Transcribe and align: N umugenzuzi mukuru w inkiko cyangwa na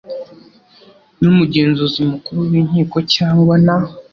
N 1.19 1.21
umugenzuzi 1.31 2.01
mukuru 2.11 2.39
w 2.49 2.51
inkiko 2.61 2.97
cyangwa 3.13 3.55
na 3.65 3.75